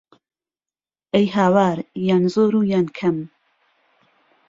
[1.13, 3.17] ئهی هاوار یان زۆر و یان کهم